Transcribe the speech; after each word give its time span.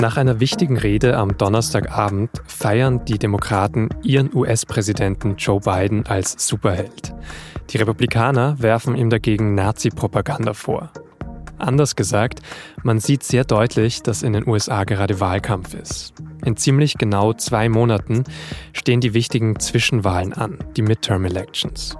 Nach 0.00 0.16
einer 0.16 0.40
wichtigen 0.40 0.78
Rede 0.78 1.18
am 1.18 1.36
Donnerstagabend 1.36 2.30
feiern 2.46 3.04
die 3.04 3.18
Demokraten 3.18 3.90
ihren 4.02 4.34
US-Präsidenten 4.34 5.36
Joe 5.36 5.60
Biden 5.60 6.06
als 6.06 6.36
Superheld. 6.38 7.12
Die 7.68 7.76
Republikaner 7.76 8.56
werfen 8.58 8.96
ihm 8.96 9.10
dagegen 9.10 9.54
Nazi-Propaganda 9.54 10.54
vor. 10.54 10.90
Anders 11.58 11.96
gesagt, 11.96 12.40
man 12.82 12.98
sieht 12.98 13.24
sehr 13.24 13.44
deutlich, 13.44 14.02
dass 14.02 14.22
in 14.22 14.32
den 14.32 14.48
USA 14.48 14.84
gerade 14.84 15.20
Wahlkampf 15.20 15.74
ist. 15.74 16.14
In 16.46 16.56
ziemlich 16.56 16.94
genau 16.94 17.34
zwei 17.34 17.68
Monaten 17.68 18.24
stehen 18.72 19.02
die 19.02 19.12
wichtigen 19.12 19.60
Zwischenwahlen 19.60 20.32
an, 20.32 20.56
die 20.78 20.82
Midterm 20.82 21.26
Elections. 21.26 21.98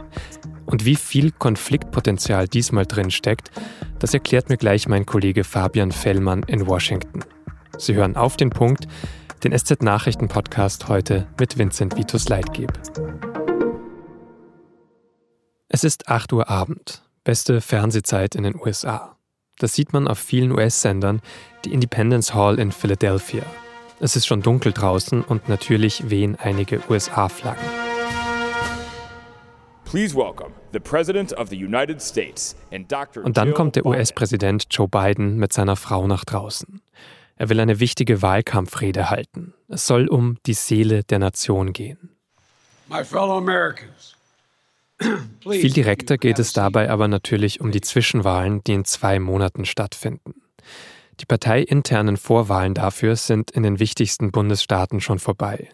Und 0.64 0.86
wie 0.86 0.96
viel 0.96 1.32
Konfliktpotenzial 1.32 2.48
diesmal 2.48 2.86
drin 2.86 3.10
steckt, 3.10 3.50
das 3.98 4.14
erklärt 4.14 4.48
mir 4.48 4.56
gleich 4.56 4.88
mein 4.88 5.04
Kollege 5.04 5.44
Fabian 5.44 5.92
Fellmann 5.92 6.44
in 6.44 6.66
Washington. 6.66 7.20
Sie 7.80 7.94
hören 7.94 8.14
auf 8.14 8.36
den 8.36 8.50
Punkt, 8.50 8.86
den 9.42 9.56
SZ 9.58 9.82
Nachrichten 9.82 10.28
Podcast 10.28 10.88
heute 10.88 11.26
mit 11.38 11.56
Vincent 11.56 11.96
Vitus 11.96 12.28
Leitgeb. 12.28 12.70
Es 15.68 15.82
ist 15.82 16.08
8 16.08 16.30
Uhr 16.34 16.50
Abend, 16.50 17.02
beste 17.24 17.62
Fernsehzeit 17.62 18.34
in 18.34 18.42
den 18.42 18.54
USA. 18.54 19.16
Das 19.58 19.74
sieht 19.74 19.94
man 19.94 20.08
auf 20.08 20.18
vielen 20.18 20.52
US-Sendern, 20.52 21.22
die 21.64 21.72
Independence 21.72 22.34
Hall 22.34 22.58
in 22.58 22.70
Philadelphia. 22.70 23.44
Es 23.98 24.14
ist 24.14 24.26
schon 24.26 24.42
dunkel 24.42 24.72
draußen 24.72 25.22
und 25.22 25.48
natürlich 25.48 26.10
wehen 26.10 26.36
einige 26.38 26.82
USA-Flaggen. 26.90 27.64
Und 33.24 33.36
dann 33.38 33.54
kommt 33.54 33.76
der 33.76 33.86
US-Präsident 33.86 34.66
Joe 34.70 34.86
Biden 34.86 35.38
mit 35.38 35.54
seiner 35.54 35.76
Frau 35.76 36.06
nach 36.06 36.26
draußen. 36.26 36.82
Er 37.40 37.48
will 37.48 37.58
eine 37.58 37.80
wichtige 37.80 38.20
Wahlkampfrede 38.20 39.08
halten. 39.08 39.54
Es 39.66 39.86
soll 39.86 40.08
um 40.08 40.36
die 40.44 40.52
Seele 40.52 41.04
der 41.04 41.18
Nation 41.18 41.72
gehen. 41.72 42.10
Viel 45.48 45.72
direkter 45.72 46.18
geht 46.18 46.38
es 46.38 46.52
dabei 46.52 46.90
aber 46.90 47.08
natürlich 47.08 47.62
um 47.62 47.70
die 47.72 47.80
Zwischenwahlen, 47.80 48.62
die 48.64 48.74
in 48.74 48.84
zwei 48.84 49.18
Monaten 49.18 49.64
stattfinden. 49.64 50.34
Die 51.20 51.24
parteiinternen 51.24 52.18
Vorwahlen 52.18 52.74
dafür 52.74 53.16
sind 53.16 53.50
in 53.52 53.62
den 53.62 53.78
wichtigsten 53.78 54.32
Bundesstaaten 54.32 55.00
schon 55.00 55.18
vorbei. 55.18 55.70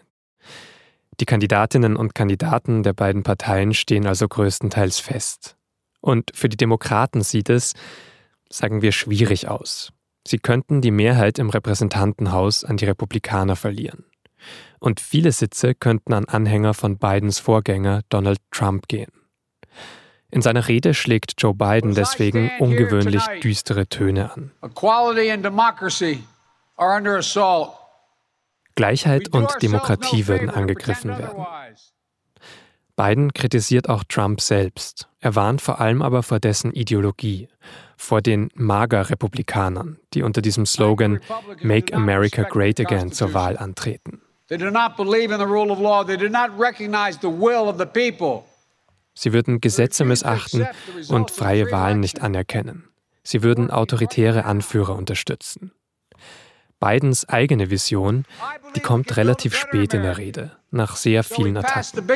Die 1.19 1.25
Kandidatinnen 1.25 1.97
und 1.97 2.15
Kandidaten 2.15 2.81
der 2.81 2.93
beiden 2.93 3.23
Parteien 3.23 3.73
stehen 3.73 4.07
also 4.07 4.25
größtenteils 4.29 5.01
fest. 5.01 5.57
Und 5.99 6.31
für 6.33 6.47
die 6.47 6.55
Demokraten 6.55 7.19
sieht 7.23 7.49
es, 7.49 7.73
sagen 8.49 8.81
wir, 8.81 8.93
schwierig 8.93 9.49
aus. 9.49 9.91
Sie 10.27 10.39
könnten 10.39 10.81
die 10.81 10.91
Mehrheit 10.91 11.39
im 11.39 11.49
Repräsentantenhaus 11.49 12.65
an 12.65 12.75
die 12.75 12.85
Republikaner 12.85 13.55
verlieren. 13.55 14.03
Und 14.79 14.99
viele 14.99 15.31
Sitze 15.31 15.73
könnten 15.73 16.13
an 16.13 16.25
Anhänger 16.25 16.73
von 16.73 16.97
Bidens 16.97 17.39
Vorgänger 17.39 18.01
Donald 18.09 18.39
Trump 18.51 18.89
gehen. 18.89 19.11
In 20.29 20.41
seiner 20.41 20.67
Rede 20.67 20.93
schlägt 20.93 21.35
Joe 21.37 21.53
Biden 21.53 21.95
deswegen 21.95 22.51
ungewöhnlich 22.59 23.23
düstere 23.41 23.87
Töne 23.87 24.33
an. 24.33 24.51
Gleichheit 28.75 29.29
und 29.29 29.49
Demokratie 29.61 30.27
würden 30.27 30.49
angegriffen 30.49 31.17
werden. 31.17 31.45
Biden 32.97 33.31
kritisiert 33.31 33.87
auch 33.89 34.03
Trump 34.03 34.41
selbst. 34.41 35.07
Er 35.19 35.35
warnt 35.35 35.61
vor 35.61 35.79
allem 35.79 36.01
aber 36.01 36.23
vor 36.23 36.39
dessen 36.39 36.73
Ideologie, 36.73 37.47
vor 37.95 38.21
den 38.21 38.49
Mager-Republikanern, 38.55 39.99
die 40.15 40.23
unter 40.23 40.41
diesem 40.41 40.65
Slogan 40.65 41.19
Make 41.61 41.93
America 41.93 42.43
Great 42.43 42.79
Again 42.79 43.11
zur 43.11 43.33
Wahl 43.33 43.57
antreten. 43.57 44.21
Sie 49.13 49.33
würden 49.33 49.61
Gesetze 49.61 50.05
missachten 50.05 50.67
und 51.09 51.31
freie 51.31 51.71
Wahlen 51.71 51.99
nicht 51.99 52.21
anerkennen. 52.21 52.89
Sie 53.23 53.43
würden 53.43 53.69
autoritäre 53.69 54.45
Anführer 54.45 54.95
unterstützen. 54.95 55.71
Bidens 56.79 57.27
eigene 57.27 57.69
Vision, 57.69 58.25
die 58.75 58.79
kommt 58.79 59.17
relativ 59.17 59.55
spät 59.55 59.93
in 59.93 60.03
der 60.03 60.17
Rede, 60.17 60.51
nach 60.71 60.95
sehr 60.95 61.23
vielen 61.23 61.57
Attacken. 61.57 62.07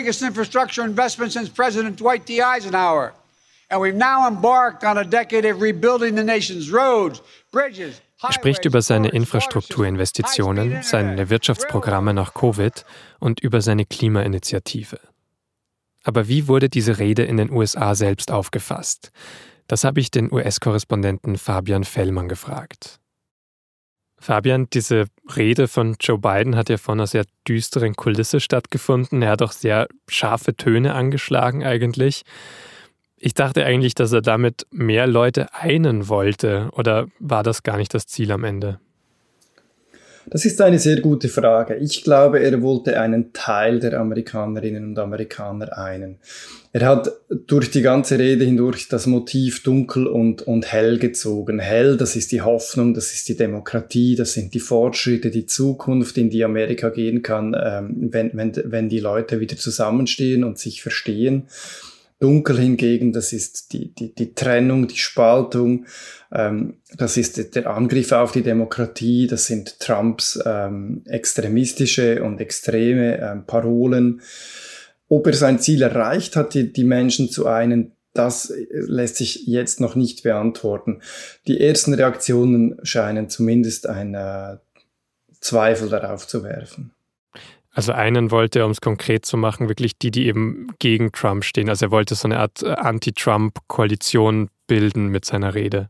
Er 8.23 8.33
spricht 8.33 8.66
über 8.66 8.81
seine 8.81 9.09
Infrastrukturinvestitionen, 9.09 10.83
seine 10.83 11.29
Wirtschaftsprogramme 11.29 12.13
nach 12.13 12.33
Covid 12.33 12.85
und 13.19 13.39
über 13.39 13.61
seine 13.61 13.85
Klimainitiative. 13.85 14.99
Aber 16.03 16.28
wie 16.28 16.47
wurde 16.47 16.69
diese 16.69 16.99
Rede 16.99 17.23
in 17.23 17.38
den 17.38 17.51
USA 17.51 17.95
selbst 17.95 18.31
aufgefasst? 18.31 19.11
Das 19.67 19.83
habe 19.83 19.99
ich 19.99 20.11
den 20.11 20.31
US-Korrespondenten 20.31 21.38
Fabian 21.38 21.83
Fellmann 21.83 22.28
gefragt. 22.28 23.00
Fabian, 24.22 24.68
diese 24.72 25.06
Rede 25.36 25.68
von 25.68 25.96
Joe 26.00 26.20
Biden 26.20 26.56
hat 26.56 26.70
ja 26.70 26.78
vor 26.78 26.94
einer 26.94 27.08
sehr 27.08 27.26
düsteren 27.48 27.96
Kulisse 27.96 28.40
stattgefunden. 28.40 29.24
Er 29.24 29.32
hat 29.32 29.42
auch 29.42 29.52
sehr 29.52 29.88
scharfe 30.08 30.56
Töne 30.56 30.94
angeschlagen 30.94 31.64
eigentlich. 31.64 32.22
Ich 33.18 33.34
dachte 33.34 33.66
eigentlich, 33.66 33.96
dass 33.96 34.12
er 34.12 34.22
damit 34.22 34.68
mehr 34.70 35.08
Leute 35.08 35.54
einen 35.56 36.08
wollte. 36.08 36.70
Oder 36.74 37.08
war 37.18 37.42
das 37.42 37.64
gar 37.64 37.78
nicht 37.78 37.96
das 37.96 38.06
Ziel 38.06 38.32
am 38.32 38.44
Ende? 38.44 38.80
Das 40.28 40.46
ist 40.46 40.62
eine 40.62 40.78
sehr 40.78 41.02
gute 41.02 41.28
Frage. 41.28 41.76
Ich 41.78 42.03
glaube, 42.03 42.42
er 42.42 42.62
wollte 42.62 43.00
einen 43.00 43.34
Teil 43.34 43.80
der 43.80 44.00
Amerikanerinnen 44.00 44.90
und 44.90 45.00
Amerikaner 45.00 45.76
einen. 45.78 46.20
Er 46.74 46.88
hat 46.88 47.12
durch 47.48 47.70
die 47.70 47.82
ganze 47.82 48.18
Rede 48.18 48.46
hindurch 48.46 48.88
das 48.88 49.06
Motiv 49.06 49.62
dunkel 49.62 50.08
und, 50.08 50.42
und 50.44 50.72
hell 50.72 51.00
gezogen. 51.00 51.59
Hell, 51.59 51.98
das 51.98 52.16
ist 52.16 52.32
die 52.32 52.42
Hoffnung, 52.42 52.94
das 52.94 53.12
ist 53.12 53.28
die 53.28 53.36
Demokratie, 53.36 54.16
das 54.16 54.34
sind 54.34 54.54
die 54.54 54.62
Fortschritte, 54.62 55.32
die 55.32 55.46
Zukunft, 55.46 56.18
in 56.18 56.30
die 56.30 56.46
Amerika 56.46 56.88
gehen 56.88 57.24
kann, 57.24 57.54
ähm, 57.62 58.08
wenn, 58.12 58.32
wenn, 58.34 58.54
wenn 58.64 58.88
die 58.88 59.02
Leute 59.02 59.42
wieder 59.42 59.58
zusammenstehen 59.58 60.46
und 60.46 60.59
sich 60.59 60.82
verstehen. 60.82 61.48
Dunkel 62.22 62.59
hingegen, 62.59 63.12
das 63.12 63.34
ist 63.34 63.74
die, 63.74 63.94
die, 63.94 64.14
die 64.14 64.34
Trennung, 64.34 64.88
die 64.88 64.98
Spaltung, 64.98 65.88
ähm, 66.32 66.76
das 66.96 67.18
ist 67.18 67.56
der 67.56 67.68
Angriff 67.68 68.14
auf 68.14 68.32
die 68.32 68.44
Demokratie, 68.44 69.28
das 69.28 69.48
sind 69.48 69.80
Trumps 69.80 70.40
ähm, 70.46 71.02
extremistische 71.06 72.24
und 72.24 72.40
extreme 72.40 73.20
ähm, 73.20 73.46
Parolen. 73.46 74.22
Ob 75.11 75.27
er 75.27 75.33
sein 75.33 75.59
Ziel 75.59 75.81
erreicht 75.81 76.38
hat, 76.38 76.53
die, 76.53 76.72
die 76.72 76.85
Menschen 76.85 77.29
zu 77.29 77.45
einen, 77.45 77.91
das 78.13 78.53
lässt 78.69 79.17
sich 79.17 79.45
jetzt 79.45 79.81
noch 79.81 79.95
nicht 79.95 80.23
beantworten. 80.23 81.01
Die 81.47 81.59
ersten 81.59 81.94
Reaktionen 81.94 82.79
scheinen 82.83 83.27
zumindest 83.27 83.88
ein 83.88 84.16
äh, 84.16 84.55
Zweifel 85.41 85.89
darauf 85.89 86.27
zu 86.27 86.45
werfen. 86.45 86.94
Also 87.73 87.91
einen 87.91 88.31
wollte 88.31 88.59
er, 88.59 88.66
um 88.66 88.72
es 88.72 88.79
konkret 88.79 89.25
zu 89.25 89.35
machen, 89.35 89.67
wirklich 89.67 89.97
die, 89.97 90.11
die 90.11 90.27
eben 90.27 90.67
gegen 90.79 91.11
Trump 91.11 91.43
stehen. 91.43 91.67
Also 91.67 91.88
er 91.88 91.91
wollte 91.91 92.16
so 92.16 92.29
eine 92.29 92.39
Art 92.39 92.63
äh, 92.63 92.69
Anti-Trump-Koalition 92.69 94.49
bilden 94.66 95.07
mit 95.07 95.25
seiner 95.25 95.53
Rede. 95.55 95.89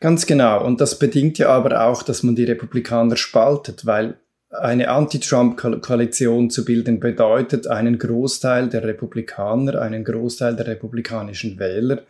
Ganz 0.00 0.26
genau. 0.26 0.64
Und 0.64 0.80
das 0.80 0.98
bedingt 0.98 1.38
ja 1.38 1.50
aber 1.50 1.84
auch, 1.84 2.02
dass 2.02 2.24
man 2.24 2.34
die 2.34 2.44
Republikaner 2.44 3.16
spaltet, 3.16 3.86
weil 3.86 4.18
eine 4.50 4.88
Anti-Trump-Koalition 4.88 6.50
zu 6.50 6.64
bilden 6.64 7.00
bedeutet, 7.00 7.66
einen 7.66 7.98
Großteil 7.98 8.68
der 8.68 8.82
Republikaner, 8.84 9.80
einen 9.80 10.04
Großteil 10.04 10.56
der 10.56 10.66
republikanischen 10.66 11.58
Wähler 11.58 12.02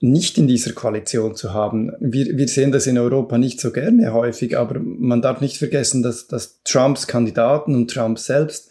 nicht 0.00 0.36
in 0.36 0.46
dieser 0.46 0.72
Koalition 0.72 1.34
zu 1.34 1.54
haben. 1.54 1.92
Wir, 2.00 2.36
wir 2.36 2.48
sehen 2.48 2.70
das 2.70 2.86
in 2.86 2.98
Europa 2.98 3.38
nicht 3.38 3.60
so 3.60 3.72
gerne 3.72 4.12
häufig, 4.12 4.56
aber 4.58 4.78
man 4.78 5.22
darf 5.22 5.40
nicht 5.40 5.56
vergessen, 5.56 6.02
dass, 6.02 6.26
dass 6.26 6.60
Trumps 6.64 7.06
Kandidaten 7.06 7.74
und 7.74 7.90
Trump 7.90 8.18
selbst 8.18 8.70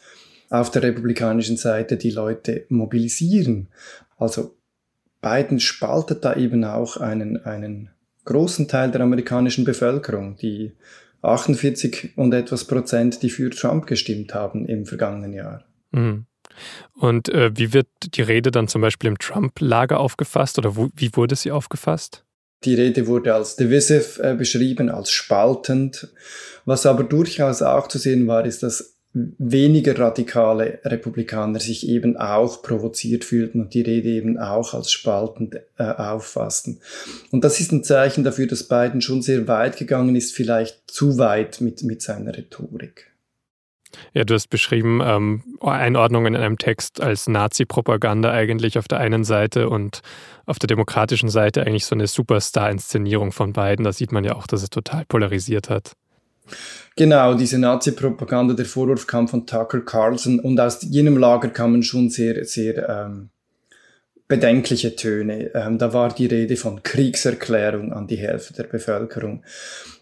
auf 0.50 0.70
der 0.70 0.84
republikanischen 0.84 1.58
Seite 1.58 1.98
die 1.98 2.12
Leute 2.12 2.66
mobilisieren. 2.70 3.68
Also 4.18 4.56
Biden 5.22 5.60
spaltet 5.60 6.24
da 6.24 6.36
eben 6.36 6.64
auch 6.64 6.98
einen, 6.98 7.44
einen 7.44 7.90
großen 8.26 8.68
Teil 8.68 8.92
der 8.92 9.02
amerikanischen 9.02 9.66
Bevölkerung, 9.66 10.38
die 10.38 10.74
48 11.26 12.18
und 12.18 12.34
etwas 12.34 12.66
Prozent, 12.66 13.22
die 13.22 13.30
für 13.30 13.50
Trump 13.50 13.88
gestimmt 13.88 14.34
haben 14.34 14.66
im 14.66 14.86
vergangenen 14.86 15.34
Jahr. 15.34 15.64
Mhm. 15.92 16.26
Und 16.94 17.30
äh, 17.30 17.52
wie 17.56 17.74
wird 17.74 17.88
die 18.14 18.22
Rede 18.22 18.52
dann 18.52 18.68
zum 18.68 18.82
Beispiel 18.82 19.10
im 19.10 19.20
Trump-Lager 19.20 20.00
aufgefasst 20.00 20.58
oder 20.58 20.76
wo, 20.76 20.90
wie 20.96 21.10
wurde 21.16 21.36
sie 21.36 21.52
aufgefasst? 21.52 22.24
Die 22.64 22.76
Rede 22.76 23.08
wurde 23.08 23.34
als 23.34 23.56
divisive 23.56 24.24
äh, 24.24 24.36
beschrieben, 24.36 24.90
als 24.90 25.12
spaltend. 25.12 26.08
Was 26.64 26.86
aber 26.86 27.04
durchaus 27.04 27.62
auch 27.62 27.88
zu 27.88 27.98
sehen 27.98 28.26
war, 28.28 28.46
ist, 28.46 28.64
dass 28.64 28.95
weniger 29.16 29.98
radikale 29.98 30.80
Republikaner 30.84 31.60
sich 31.60 31.88
eben 31.88 32.18
auch 32.18 32.62
provoziert 32.62 33.24
fühlten 33.24 33.62
und 33.62 33.74
die 33.74 33.82
Rede 33.82 34.10
eben 34.10 34.38
auch 34.38 34.74
als 34.74 34.92
spaltend 34.92 35.56
äh, 35.78 35.84
auffassten. 35.84 36.82
Und 37.32 37.46
das 37.46 37.62
ist 37.62 37.72
ein 37.72 37.86
Zeichen 37.86 38.26
dafür, 38.26 38.48
dass 38.48 38.68
Biden 38.68 39.02
schon 39.02 39.22
sehr 39.22 39.48
weit 39.48 39.78
gegangen 39.78 40.18
ist, 40.18 40.34
vielleicht 40.34 40.92
zu 40.92 41.18
weit 41.18 41.62
mit, 41.62 41.84
mit 41.84 42.02
seiner 42.02 42.36
Rhetorik. 42.36 43.12
Ja, 44.14 44.26
du 44.26 44.34
hast 44.34 44.50
beschrieben, 44.50 45.00
ähm, 45.02 45.44
Einordnung 45.62 46.26
in 46.26 46.36
einem 46.36 46.58
Text 46.58 47.00
als 47.02 47.30
Nazi-Propaganda 47.30 48.32
eigentlich 48.32 48.78
auf 48.78 48.90
der 48.90 49.00
einen 49.00 49.24
Seite 49.24 49.70
und 49.70 50.02
auf 50.46 50.60
der 50.60 50.68
demokratischen 50.68 51.30
Seite 51.30 51.62
eigentlich 51.62 51.86
so 51.86 51.96
eine 51.96 52.08
Superstar-Inszenierung 52.08 53.32
von 53.32 53.54
beiden. 53.54 53.86
Da 53.86 53.94
sieht 53.94 54.12
man 54.12 54.26
ja 54.26 54.36
auch, 54.36 54.48
dass 54.48 54.64
es 54.64 54.70
total 54.70 55.06
polarisiert 55.06 55.70
hat. 55.70 55.94
Genau, 56.96 57.34
diese 57.34 57.60
Nazi-Propaganda, 57.60 58.54
der 58.54 58.66
Vorwurf 58.66 59.06
kam 59.06 59.28
von 59.28 59.46
Tucker 59.46 59.82
Carlson 59.82 60.40
und 60.40 60.60
aus 60.60 60.82
jenem 60.82 61.18
Lager 61.18 61.50
kamen 61.50 61.84
schon 61.84 62.10
sehr, 62.10 62.46
sehr 62.46 62.88
ähm, 62.88 63.30
bedenkliche 64.28 64.96
Töne. 64.96 65.52
Ähm, 65.54 65.78
da 65.78 65.94
war 65.94 66.14
die 66.14 66.26
Rede 66.28 66.56
von 66.56 66.84
Kriegserklärung 66.84 67.94
an 67.94 68.08
die 68.08 68.18
Hälfte 68.18 68.54
der 68.54 68.64
Bevölkerung. 68.64 69.44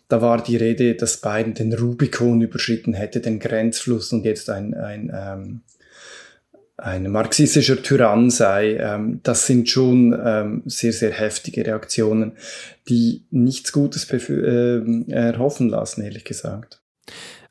Da 0.07 0.21
war 0.21 0.43
die 0.43 0.57
Rede, 0.57 0.95
dass 0.95 1.21
Biden 1.21 1.55
den 1.55 1.73
Rubikon 1.73 2.41
überschritten 2.41 2.93
hätte, 2.93 3.19
den 3.19 3.39
Grenzfluss 3.39 4.13
und 4.13 4.25
jetzt 4.25 4.49
ein, 4.49 4.73
ein, 4.75 5.11
ähm, 5.13 5.61
ein 6.83 7.09
marxistischer 7.09 7.81
Tyrann 7.81 8.29
sei. 8.29 8.75
Ähm, 8.75 9.21
das 9.23 9.47
sind 9.47 9.69
schon 9.69 10.13
ähm, 10.23 10.63
sehr, 10.65 10.91
sehr 10.91 11.11
heftige 11.11 11.65
Reaktionen, 11.65 12.33
die 12.89 13.25
nichts 13.31 13.71
Gutes 13.71 14.09
äh, 14.11 15.11
erhoffen 15.11 15.69
lassen, 15.69 16.03
ehrlich 16.03 16.25
gesagt. 16.25 16.81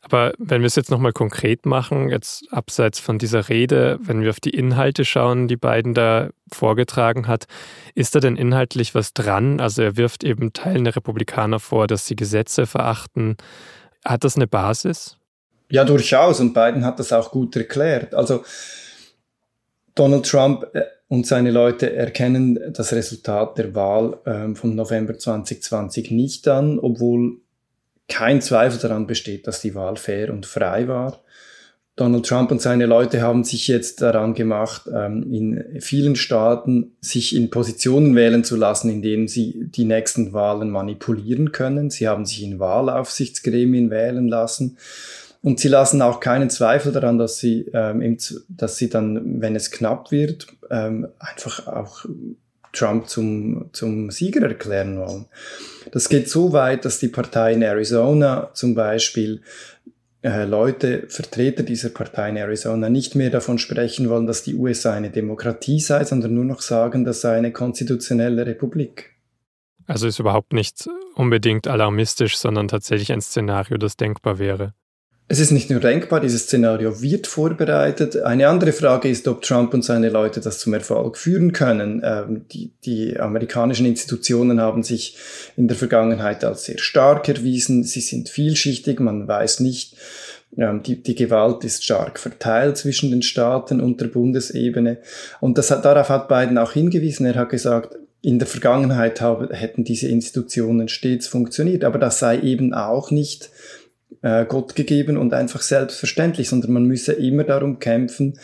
Aber 0.02 0.34
wenn 0.37 0.61
wir 0.61 0.67
es 0.67 0.76
jetzt 0.76 0.90
nochmal 0.90 1.12
konkret 1.12 1.64
machen, 1.64 2.11
jetzt 2.11 2.44
abseits 2.52 2.99
von 2.99 3.19
dieser 3.19 3.49
Rede, 3.49 3.99
wenn 4.02 4.20
wir 4.20 4.31
auf 4.31 4.40
die 4.40 4.50
Inhalte 4.50 5.05
schauen, 5.05 5.49
die 5.49 5.56
Biden 5.56 5.94
da 5.94 6.31
vorgetragen 6.52 7.26
hat, 7.26 7.44
ist 7.94 8.14
da 8.14 8.20
denn 8.20 8.37
inhaltlich 8.37 8.94
was 8.94 9.14
dran? 9.14 9.61
Also 9.61 9.81
er 9.82 9.96
wirft 9.96 10.25
eben 10.25 10.52
Teilen 10.52 10.84
der 10.84 10.96
Republikaner 10.96 11.61
vor, 11.61 11.87
dass 11.87 12.06
sie 12.06 12.17
Gesetze 12.17 12.67
verachten. 12.67 13.37
Hat 14.05 14.25
das 14.25 14.37
eine 14.37 14.49
Basis? 14.49 15.17
Ja, 15.70 15.84
durchaus. 15.84 16.40
Und 16.40 16.52
Biden 16.52 16.84
hat 16.84 16.99
das 16.99 17.12
auch 17.14 17.31
gut 17.31 17.56
erklärt. 17.56 18.14
Also 18.14 18.43
Donald 19.94 20.27
Trump 20.27 20.67
äh, 20.75 20.83
und 21.09 21.27
seine 21.27 21.50
Leute 21.50 21.94
erkennen 21.94 22.59
das 22.73 22.93
Resultat 22.93 23.59
der 23.59 23.75
Wahl 23.75 24.19
ähm, 24.25 24.56
vom 24.56 24.75
November 24.75 25.19
2020 25.19 26.11
nicht 26.11 26.49
an, 26.49 26.79
obwohl 26.79 27.39
kein 28.09 28.41
Zweifel 28.41 28.79
daran 28.79 29.06
besteht, 29.06 29.47
dass 29.47 29.61
die 29.61 29.75
Wahl 29.75 29.97
fair 29.97 30.33
und 30.33 30.47
frei 30.47 30.89
war. 30.89 31.23
Donald 31.94 32.25
Trump 32.25 32.50
und 32.50 32.62
seine 32.62 32.87
Leute 32.87 33.21
haben 33.21 33.44
sich 33.44 33.69
jetzt 33.69 34.00
daran 34.00 34.33
gemacht, 34.33 34.89
ähm, 34.93 35.31
in 35.31 35.81
vielen 35.81 36.17
Staaten 36.17 36.97
sich 37.03 37.37
in 37.37 37.50
Positionen 37.50 38.17
wählen 38.17 38.44
zu 38.44 38.56
lassen, 38.56 38.89
in 38.89 39.03
denen 39.03 39.29
sie 39.29 39.67
die 39.67 39.85
nächsten 39.85 40.33
Wahlen 40.33 40.71
manipulieren 40.71 41.53
können. 41.53 41.91
Sie 41.91 42.09
haben 42.09 42.25
sich 42.25 42.43
in 42.43 42.59
Wahlaufsichtsgremien 42.59 43.91
wählen 43.91 44.29
lassen. 44.29 44.79
Und 45.43 45.59
sie 45.59 45.69
lassen 45.69 46.03
auch 46.03 46.21
keinen 46.21 46.50
Zweifel 46.50 46.93
daran, 46.93 47.19
dass 47.19 47.39
sie, 47.39 47.67
ähm, 47.75 48.17
dass 48.49 48.77
sie 48.77 48.89
dann, 48.89 49.41
wenn 49.41 49.56
es 49.56 49.71
knapp 49.71 50.12
wird, 50.12 50.47
ähm, 50.71 51.09
einfach 51.19 51.67
auch 51.67 52.05
Trump 52.73 53.09
zum, 53.09 53.69
zum 53.73 54.11
Sieger 54.11 54.47
erklären 54.47 54.99
wollen. 54.99 55.27
Das 55.91 56.09
geht 56.09 56.29
so 56.29 56.53
weit, 56.53 56.85
dass 56.85 57.00
die 57.00 57.09
Partei 57.09 57.53
in 57.53 57.62
Arizona 57.62 58.50
zum 58.55 58.75
Beispiel 58.75 59.43
äh, 60.23 60.44
Leute, 60.44 61.06
Vertreter 61.09 61.65
dieser 61.65 61.91
Partei 61.91 62.31
in 62.31 62.37
Arizona 62.37 62.89
nicht 62.89 63.15
mehr 63.15 63.31
davon 63.31 63.59
sprechen 63.59 64.09
wollen, 64.09 64.27
dass 64.27 64.44
die 64.44 64.55
USA 64.55 64.93
eine 64.93 65.11
Demokratie 65.11 65.81
sei, 65.81 66.05
sondern 66.05 66.35
nur 66.35 66.44
noch 66.44 66.62
sagen, 66.62 67.05
das 67.05 67.21
sei 67.21 67.37
eine 67.37 67.53
konstitutionelle 67.53 68.47
Republik. 68.47 69.11
Also 69.87 70.06
ist 70.06 70.21
überhaupt 70.21 70.53
nicht 70.53 70.89
unbedingt 71.15 71.67
alarmistisch, 71.67 72.39
sondern 72.39 72.69
tatsächlich 72.69 73.12
ein 73.12 73.21
Szenario, 73.21 73.77
das 73.77 73.97
denkbar 73.97 74.39
wäre. 74.39 74.75
Es 75.29 75.41
ist 75.41 75.51
nicht 75.51 75.71
nur 75.71 75.81
denkbar, 75.81 76.21
dieses 76.21 76.43
Szenario 76.43 77.01
wird 77.01 77.27
vorbereitet. 77.27 78.17
Eine 78.17 78.49
andere 78.49 78.73
Frage 78.73 79.09
ist, 79.09 79.27
ob 79.29 79.41
Trump 79.41 79.73
und 79.73 79.83
seine 79.83 80.11
Leute 80.11 80.41
das 80.41 80.59
zum 80.59 80.75
Erfolg 80.75 81.17
führen 81.17 81.53
können. 81.53 82.03
Ähm, 82.05 82.45
die, 82.53 82.73
die 82.85 83.19
amerikanischen 83.19 83.87
Institutionen 83.87 84.61
haben 84.61 84.83
sich 84.83 85.17
in 85.57 85.69
der 85.69 85.77
Vergangenheit 85.77 86.45
als 86.45 86.65
sehr 86.65 86.79
stark 86.79 87.29
erwiesen. 87.29 87.83
Sie 87.83 88.01
sind 88.01 88.29
vielschichtig, 88.29 89.01
man 89.01 89.27
weiß 89.27 89.61
nicht, 89.61 89.97
ähm, 90.59 90.83
die, 90.83 91.03
die 91.03 91.15
Gewalt 91.15 91.65
ist 91.65 91.85
stark 91.85 92.19
verteilt 92.19 92.77
zwischen 92.77 93.11
den 93.11 93.23
Staaten 93.23 93.81
und 93.81 94.01
der 94.01 94.09
Bundesebene. 94.09 94.99
Und 95.41 95.57
das 95.57 95.71
hat, 95.71 95.85
darauf 95.85 96.11
hat 96.11 96.29
Biden 96.29 96.59
auch 96.59 96.73
hingewiesen. 96.73 97.25
Er 97.25 97.37
hat 97.37 97.49
gesagt, 97.49 97.97
in 98.21 98.39
der 98.39 98.47
Vergangenheit 98.47 99.21
habe, 99.21 99.49
hätten 99.55 99.83
diese 99.83 100.09
Institutionen 100.09 100.89
stets 100.89 101.27
funktioniert, 101.27 101.85
aber 101.85 101.99
das 101.99 102.21
sei 102.21 102.39
eben 102.39 102.73
auch 102.73 103.11
nicht 103.11 103.51
äh, 104.23 104.47
Gott 104.47 104.75
gegeben 104.75 105.17
und 105.17 105.35
einfach 105.35 105.63
selbstverständlich, 105.63 106.49
sondern 106.49 106.73
man 106.73 106.85
müsse 106.85 107.13
immer 107.13 107.45
darum 107.45 107.79
kämpfen, 107.79 108.39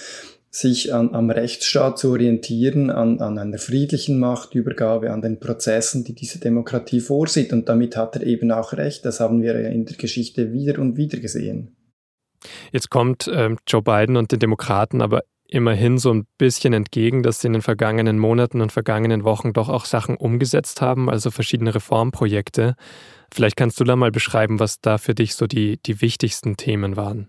sich 0.51 0.95
an, 0.95 1.15
am 1.15 1.31
Rechtsstaat 1.31 1.99
zu 1.99 2.11
orientieren, 2.11 2.91
an, 2.91 3.21
an 3.21 3.39
einer 3.39 3.59
friedlichen 3.59 4.19
Machtübergabe, 4.19 5.11
an 5.11 5.23
den 5.23 5.41
Prozessen, 5.41 6.05
die 6.05 6.15
diese 6.15 6.41
Demokratie 6.41 7.01
vorsieht. 7.01 7.53
Und 7.53 7.69
damit 7.69 7.97
hat 7.97 8.17
er 8.17 8.23
eben 8.23 8.51
auch 8.51 8.73
recht. 8.73 9.05
Das 9.05 9.21
haben 9.21 9.43
wir 9.43 9.55
in 9.55 9.85
der 9.85 9.97
Geschichte 9.97 10.53
wieder 10.53 10.79
und 10.81 10.97
wieder 10.97 11.19
gesehen. 11.19 11.77
Jetzt 12.73 12.91
kommt 12.91 13.31
ähm, 13.33 13.59
Joe 13.67 13.83
Biden 13.83 14.17
und 14.17 14.33
den 14.33 14.39
Demokraten 14.39 15.03
aber 15.03 15.25
immerhin 15.49 15.99
so 15.99 16.13
ein 16.13 16.27
bisschen 16.37 16.73
entgegen, 16.73 17.23
dass 17.23 17.41
sie 17.41 17.49
in 17.49 17.55
den 17.55 17.63
vergangenen 17.63 18.19
Monaten 18.19 18.61
und 18.61 18.71
vergangenen 18.71 19.25
Wochen 19.25 19.53
doch 19.53 19.69
auch 19.69 19.87
Sachen 19.87 20.17
umgesetzt 20.17 20.81
haben, 20.81 21.11
also 21.11 21.31
verschiedene 21.31 21.75
Reformprojekte. 21.75 22.77
Vielleicht 23.33 23.57
kannst 23.57 23.81
du 23.81 23.85
da 23.85 23.97
mal 23.97 24.11
beschreiben, 24.11 24.61
was 24.61 24.81
da 24.81 24.99
für 24.99 25.15
dich 25.15 25.35
so 25.35 25.47
die, 25.47 25.79
die 25.83 26.01
wichtigsten 26.01 26.57
Themen 26.57 26.97
waren. 26.97 27.29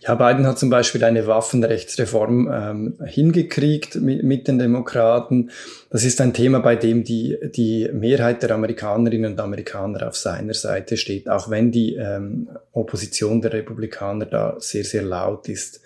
Ja, 0.00 0.14
Biden 0.14 0.46
hat 0.46 0.58
zum 0.58 0.70
Beispiel 0.70 1.02
eine 1.02 1.26
Waffenrechtsreform 1.26 2.48
ähm, 2.52 2.98
hingekriegt 3.04 3.96
mit, 3.96 4.22
mit 4.22 4.46
den 4.46 4.58
Demokraten. 4.58 5.50
Das 5.90 6.04
ist 6.04 6.20
ein 6.20 6.32
Thema, 6.32 6.60
bei 6.60 6.76
dem 6.76 7.02
die, 7.02 7.36
die 7.54 7.88
Mehrheit 7.92 8.42
der 8.42 8.52
Amerikanerinnen 8.52 9.32
und 9.32 9.40
Amerikaner 9.40 10.06
auf 10.06 10.16
seiner 10.16 10.54
Seite 10.54 10.96
steht, 10.96 11.28
auch 11.28 11.50
wenn 11.50 11.72
die 11.72 11.96
ähm, 11.96 12.48
Opposition 12.72 13.40
der 13.40 13.52
Republikaner 13.52 14.26
da 14.26 14.56
sehr, 14.58 14.84
sehr 14.84 15.02
laut 15.02 15.48
ist. 15.48 15.80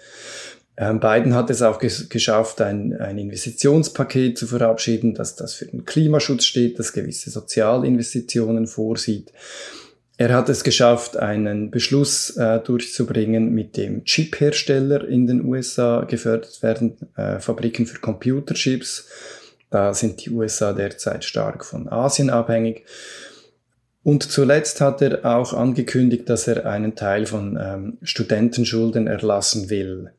Ähm, 0.80 0.98
Biden 0.98 1.34
hat 1.34 1.50
es 1.50 1.60
auch 1.60 1.78
ges 1.78 2.08
geschafft, 2.08 2.62
ein, 2.62 2.98
ein 2.98 3.18
Investitionspaket 3.18 4.38
zu 4.38 4.46
verabschieden, 4.46 5.12
dass 5.12 5.36
das 5.36 5.52
für 5.52 5.66
den 5.66 5.84
Klimaschutz 5.84 6.44
steht, 6.44 6.78
das 6.78 6.94
gewisse 6.94 7.28
Sozialinvestitionen 7.28 8.66
vorsieht. 8.66 9.30
Er 10.16 10.34
hat 10.34 10.48
es 10.48 10.64
geschafft, 10.64 11.18
einen 11.18 11.70
Beschluss 11.70 12.34
äh, 12.38 12.60
durchzubringen, 12.60 13.52
mit 13.52 13.76
dem 13.76 14.04
Chip-Hersteller 14.04 15.06
in 15.06 15.26
den 15.26 15.44
USA 15.44 16.04
gefördert 16.04 16.62
werden, 16.62 16.96
äh, 17.14 17.40
Fabriken 17.40 17.86
für 17.86 18.00
Computerchips. 18.00 19.06
Da 19.68 19.92
sind 19.92 20.24
die 20.24 20.30
USA 20.30 20.72
derzeit 20.72 21.24
stark 21.24 21.66
von 21.66 21.88
Asien 21.88 22.30
abhängig. 22.30 22.86
Und 24.02 24.22
zuletzt 24.22 24.80
hat 24.80 25.02
er 25.02 25.26
auch 25.26 25.52
angekündigt, 25.52 26.28
dass 26.30 26.48
er 26.48 26.64
einen 26.64 26.96
Teil 26.96 27.26
von 27.26 27.58
ähm, 27.60 27.98
Studentenschulden 28.02 29.06
erlassen 29.06 29.68
will. 29.68 30.12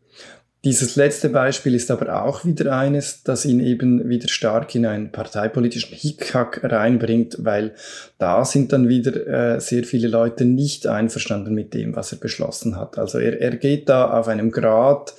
Dieses 0.64 0.96
letzte 0.96 1.30
Beispiel 1.30 1.74
ist 1.74 1.90
aber 1.90 2.24
auch 2.24 2.46
wieder 2.46 2.78
eines, 2.78 3.24
das 3.24 3.46
ihn 3.46 3.60
eben 3.60 4.08
wieder 4.10 4.28
stark 4.28 4.76
in 4.76 4.86
einen 4.86 5.12
parteipolitischen 5.12 5.98
Hickhack 5.98 6.64
reinbringt, 6.64 7.38
weil 7.40 7.74
da 8.20 8.46
sind 8.46 8.72
dann 8.72 8.88
wieder 8.88 9.56
äh, 9.56 9.60
sehr 9.60 9.86
viele 9.86 10.08
Leute 10.08 10.46
nicht 10.46 10.86
einverstanden 10.86 11.56
mit 11.56 11.74
dem, 11.74 11.96
was 11.96 12.12
er 12.12 12.20
beschlossen 12.20 12.78
hat. 12.78 13.00
Also 13.00 13.18
er, 13.18 13.42
er 13.42 13.56
geht 13.56 13.90
da 13.90 14.12
auf 14.12 14.28
einem 14.28 14.52
Grad, 14.52 15.16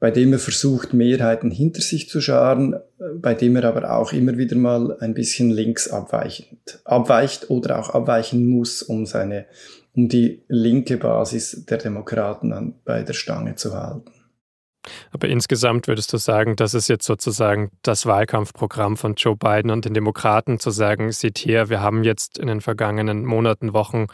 bei 0.00 0.10
dem 0.10 0.32
er 0.32 0.40
versucht, 0.40 0.94
Mehrheiten 0.94 1.52
hinter 1.52 1.80
sich 1.80 2.08
zu 2.08 2.20
scharen, 2.20 2.74
bei 3.20 3.34
dem 3.34 3.54
er 3.54 3.66
aber 3.66 3.88
auch 3.92 4.12
immer 4.12 4.36
wieder 4.36 4.56
mal 4.56 4.96
ein 4.98 5.14
bisschen 5.14 5.52
links 5.52 5.86
abweichend, 5.86 6.80
abweicht 6.82 7.50
oder 7.50 7.78
auch 7.78 7.90
abweichen 7.90 8.44
muss, 8.48 8.82
um 8.82 9.06
seine, 9.06 9.46
um 9.94 10.08
die 10.08 10.42
linke 10.48 10.96
Basis 10.96 11.66
der 11.66 11.78
Demokraten 11.78 12.52
an, 12.52 12.74
bei 12.84 13.04
der 13.04 13.12
Stange 13.12 13.54
zu 13.54 13.80
halten. 13.80 14.10
Aber 15.10 15.28
insgesamt 15.28 15.88
würdest 15.88 16.12
du 16.12 16.16
sagen, 16.16 16.56
das 16.56 16.74
ist 16.74 16.88
jetzt 16.88 17.06
sozusagen 17.06 17.70
das 17.82 18.06
Wahlkampfprogramm 18.06 18.96
von 18.96 19.14
Joe 19.14 19.36
Biden 19.36 19.70
und 19.70 19.84
den 19.84 19.94
Demokraten 19.94 20.58
zu 20.58 20.70
sagen, 20.70 21.12
seht 21.12 21.38
hier, 21.38 21.68
wir 21.68 21.80
haben 21.80 22.04
jetzt 22.04 22.38
in 22.38 22.48
den 22.48 22.60
vergangenen 22.60 23.24
Monaten, 23.24 23.72
Wochen 23.72 24.06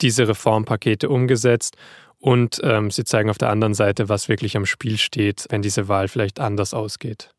diese 0.00 0.28
Reformpakete 0.28 1.08
umgesetzt 1.08 1.76
und 2.18 2.60
ähm, 2.64 2.90
sie 2.90 3.04
zeigen 3.04 3.30
auf 3.30 3.38
der 3.38 3.50
anderen 3.50 3.74
Seite, 3.74 4.08
was 4.08 4.28
wirklich 4.28 4.56
am 4.56 4.66
Spiel 4.66 4.98
steht, 4.98 5.46
wenn 5.50 5.62
diese 5.62 5.88
Wahl 5.88 6.08
vielleicht 6.08 6.40
anders 6.40 6.74
ausgeht. 6.74 7.30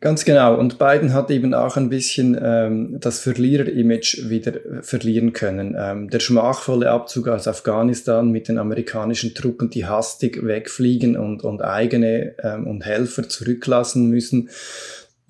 Ganz 0.00 0.24
genau. 0.24 0.58
Und 0.58 0.78
Biden 0.78 1.12
hat 1.12 1.30
eben 1.30 1.52
auch 1.52 1.76
ein 1.76 1.90
bisschen 1.90 2.38
ähm, 2.42 2.96
das 3.00 3.20
Verlierer-Image 3.20 4.30
wieder 4.30 4.54
verlieren 4.80 5.34
können. 5.34 5.76
Ähm, 5.78 6.08
der 6.08 6.20
schmachvolle 6.20 6.90
Abzug 6.90 7.28
aus 7.28 7.46
Afghanistan 7.46 8.30
mit 8.30 8.48
den 8.48 8.56
amerikanischen 8.56 9.34
Truppen, 9.34 9.68
die 9.68 9.84
hastig 9.84 10.42
wegfliegen 10.42 11.18
und, 11.18 11.44
und 11.44 11.60
eigene 11.62 12.34
ähm, 12.42 12.66
und 12.66 12.86
Helfer 12.86 13.28
zurücklassen 13.28 14.08
müssen 14.08 14.48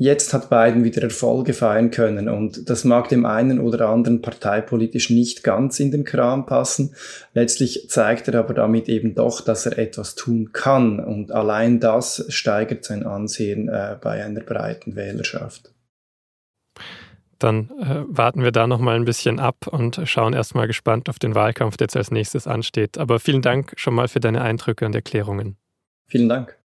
Jetzt 0.02 0.32
hat 0.32 0.48
Biden 0.48 0.82
wieder 0.82 1.02
Erfolge 1.02 1.52
feiern 1.52 1.90
können 1.90 2.30
und 2.30 2.70
das 2.70 2.84
mag 2.84 3.10
dem 3.10 3.26
einen 3.26 3.60
oder 3.60 3.90
anderen 3.90 4.22
parteipolitisch 4.22 5.10
nicht 5.10 5.44
ganz 5.44 5.78
in 5.78 5.90
den 5.90 6.04
Kram 6.04 6.46
passen. 6.46 6.94
Letztlich 7.34 7.90
zeigt 7.90 8.26
er 8.26 8.36
aber 8.36 8.54
damit 8.54 8.88
eben 8.88 9.14
doch, 9.14 9.42
dass 9.42 9.66
er 9.66 9.76
etwas 9.76 10.14
tun 10.14 10.52
kann 10.54 11.00
und 11.00 11.32
allein 11.32 11.80
das 11.80 12.24
steigert 12.30 12.82
sein 12.82 13.04
Ansehen 13.04 13.68
äh, 13.68 13.98
bei 14.00 14.24
einer 14.24 14.40
breiten 14.40 14.96
Wählerschaft. 14.96 15.70
Dann 17.38 17.68
äh, 17.78 18.02
warten 18.08 18.42
wir 18.42 18.52
da 18.52 18.66
noch 18.66 18.80
mal 18.80 18.96
ein 18.96 19.04
bisschen 19.04 19.38
ab 19.38 19.66
und 19.66 20.00
schauen 20.06 20.32
erstmal 20.32 20.66
gespannt 20.66 21.10
auf 21.10 21.18
den 21.18 21.34
Wahlkampf, 21.34 21.76
der 21.76 21.84
jetzt 21.84 21.96
als 21.98 22.10
nächstes 22.10 22.46
ansteht. 22.46 22.96
Aber 22.96 23.20
vielen 23.20 23.42
Dank 23.42 23.74
schon 23.76 23.92
mal 23.92 24.08
für 24.08 24.20
deine 24.20 24.40
Eindrücke 24.40 24.86
und 24.86 24.94
Erklärungen. 24.94 25.58
Vielen 26.06 26.30
Dank. 26.30 26.59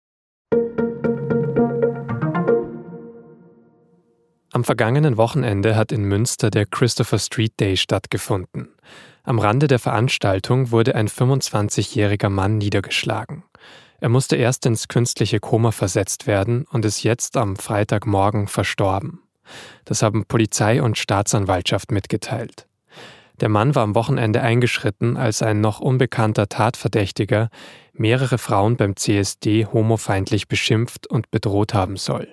Am 4.54 4.64
vergangenen 4.64 5.16
Wochenende 5.16 5.76
hat 5.76 5.92
in 5.92 6.04
Münster 6.04 6.50
der 6.50 6.66
Christopher 6.66 7.18
Street 7.18 7.58
Day 7.58 7.78
stattgefunden. 7.78 8.68
Am 9.24 9.38
Rande 9.38 9.66
der 9.66 9.78
Veranstaltung 9.78 10.70
wurde 10.70 10.94
ein 10.94 11.08
25-jähriger 11.08 12.28
Mann 12.28 12.58
niedergeschlagen. 12.58 13.44
Er 14.00 14.10
musste 14.10 14.36
erst 14.36 14.66
ins 14.66 14.88
künstliche 14.88 15.40
Koma 15.40 15.70
versetzt 15.70 16.26
werden 16.26 16.66
und 16.70 16.84
ist 16.84 17.02
jetzt 17.02 17.38
am 17.38 17.56
Freitagmorgen 17.56 18.46
verstorben. 18.46 19.22
Das 19.86 20.02
haben 20.02 20.26
Polizei 20.26 20.82
und 20.82 20.98
Staatsanwaltschaft 20.98 21.90
mitgeteilt. 21.90 22.66
Der 23.40 23.48
Mann 23.48 23.74
war 23.74 23.84
am 23.84 23.94
Wochenende 23.94 24.42
eingeschritten, 24.42 25.16
als 25.16 25.40
ein 25.40 25.62
noch 25.62 25.80
unbekannter 25.80 26.50
Tatverdächtiger 26.50 27.48
mehrere 27.94 28.36
Frauen 28.36 28.76
beim 28.76 28.96
CSD 28.96 29.64
homofeindlich 29.64 30.46
beschimpft 30.46 31.06
und 31.06 31.30
bedroht 31.30 31.72
haben 31.72 31.96
soll. 31.96 32.28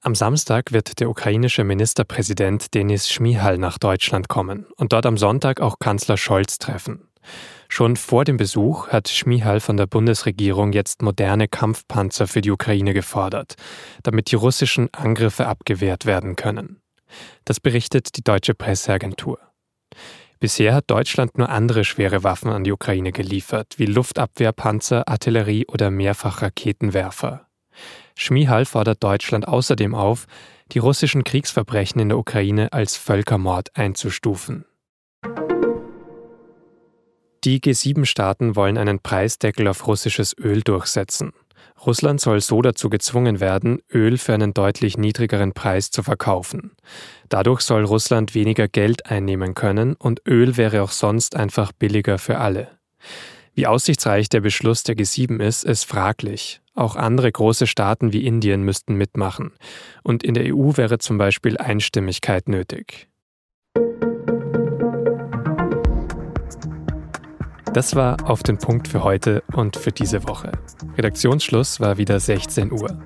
Am 0.00 0.14
Samstag 0.14 0.70
wird 0.72 1.00
der 1.00 1.10
ukrainische 1.10 1.64
Ministerpräsident 1.64 2.72
Denis 2.72 3.10
Schmihal 3.10 3.58
nach 3.58 3.78
Deutschland 3.78 4.28
kommen 4.28 4.66
und 4.76 4.92
dort 4.92 5.06
am 5.06 5.18
Sonntag 5.18 5.60
auch 5.60 5.80
Kanzler 5.80 6.16
Scholz 6.16 6.58
treffen. 6.58 7.08
Schon 7.68 7.96
vor 7.96 8.24
dem 8.24 8.36
Besuch 8.36 8.88
hat 8.88 9.08
Schmihal 9.08 9.58
von 9.58 9.76
der 9.76 9.86
Bundesregierung 9.86 10.72
jetzt 10.72 11.02
moderne 11.02 11.48
Kampfpanzer 11.48 12.28
für 12.28 12.40
die 12.40 12.52
Ukraine 12.52 12.94
gefordert, 12.94 13.56
damit 14.04 14.30
die 14.30 14.36
russischen 14.36 14.88
Angriffe 14.94 15.48
abgewehrt 15.48 16.06
werden 16.06 16.36
können. 16.36 16.80
Das 17.44 17.58
berichtet 17.58 18.16
die 18.16 18.22
deutsche 18.22 18.54
Presseagentur. 18.54 19.40
Bisher 20.38 20.74
hat 20.74 20.84
Deutschland 20.86 21.36
nur 21.36 21.48
andere 21.48 21.84
schwere 21.84 22.22
Waffen 22.22 22.52
an 22.52 22.62
die 22.62 22.72
Ukraine 22.72 23.10
geliefert, 23.10 23.74
wie 23.78 23.86
Luftabwehrpanzer, 23.86 25.08
Artillerie 25.08 25.66
oder 25.66 25.90
Mehrfachraketenwerfer. 25.90 27.47
Schmihal 28.14 28.64
fordert 28.64 29.02
Deutschland 29.02 29.46
außerdem 29.46 29.94
auf, 29.94 30.26
die 30.72 30.78
russischen 30.78 31.24
Kriegsverbrechen 31.24 32.00
in 32.00 32.08
der 32.08 32.18
Ukraine 32.18 32.72
als 32.72 32.96
Völkermord 32.96 33.76
einzustufen. 33.76 34.64
Die 37.44 37.60
G7-Staaten 37.60 38.56
wollen 38.56 38.76
einen 38.76 38.98
Preisdeckel 38.98 39.68
auf 39.68 39.86
russisches 39.86 40.36
Öl 40.38 40.62
durchsetzen. 40.62 41.32
Russland 41.86 42.20
soll 42.20 42.40
so 42.40 42.60
dazu 42.60 42.90
gezwungen 42.90 43.40
werden, 43.40 43.80
Öl 43.92 44.18
für 44.18 44.34
einen 44.34 44.52
deutlich 44.52 44.98
niedrigeren 44.98 45.52
Preis 45.52 45.90
zu 45.90 46.02
verkaufen. 46.02 46.72
Dadurch 47.28 47.60
soll 47.60 47.84
Russland 47.84 48.34
weniger 48.34 48.66
Geld 48.66 49.06
einnehmen 49.06 49.54
können 49.54 49.94
und 49.94 50.22
Öl 50.26 50.56
wäre 50.56 50.82
auch 50.82 50.90
sonst 50.90 51.36
einfach 51.36 51.72
billiger 51.72 52.18
für 52.18 52.38
alle. 52.38 52.68
Wie 53.58 53.66
aussichtsreich 53.66 54.28
der 54.28 54.40
Beschluss 54.40 54.84
der 54.84 54.96
G7 54.96 55.40
ist, 55.42 55.64
ist 55.64 55.82
fraglich. 55.82 56.60
Auch 56.76 56.94
andere 56.94 57.32
große 57.32 57.66
Staaten 57.66 58.12
wie 58.12 58.24
Indien 58.24 58.62
müssten 58.62 58.94
mitmachen. 58.94 59.50
Und 60.04 60.22
in 60.22 60.34
der 60.34 60.54
EU 60.54 60.76
wäre 60.76 60.98
zum 60.98 61.18
Beispiel 61.18 61.56
Einstimmigkeit 61.56 62.48
nötig. 62.48 63.08
Das 67.74 67.96
war 67.96 68.30
auf 68.30 68.44
den 68.44 68.58
Punkt 68.58 68.86
für 68.86 69.02
heute 69.02 69.42
und 69.52 69.76
für 69.76 69.90
diese 69.90 70.28
Woche. 70.28 70.52
Redaktionsschluss 70.96 71.80
war 71.80 71.98
wieder 71.98 72.20
16 72.20 72.70
Uhr. 72.70 73.02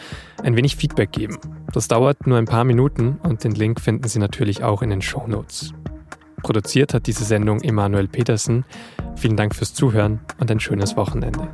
ein 0.43 0.57
wenig 0.57 0.75
Feedback 0.77 1.13
geben. 1.13 1.39
Das 1.73 1.87
dauert 1.87 2.27
nur 2.27 2.39
ein 2.39 2.47
paar 2.47 2.65
Minuten 2.65 3.21
und 3.23 3.45
den 3.45 3.53
Link 3.53 3.81
finden 3.81 4.09
Sie 4.09 4.19
natürlich 4.19 4.63
auch 4.63 4.83
in 4.83 4.91
den 4.91 5.03
Show 5.03 5.27
Notes. 5.27 5.73
Produziert 6.43 6.95
hat 6.95 7.07
diese 7.07 7.25
Sendung 7.25 7.61
Emanuel 7.61 8.09
Petersen. 8.09 8.65
Vielen 9.17 9.37
Dank 9.37 9.55
fürs 9.55 9.75
Zuhören 9.75 10.21
und 10.39 10.51
ein 10.51 10.61
schönes 10.61 10.97
Wochenende. 10.97 11.49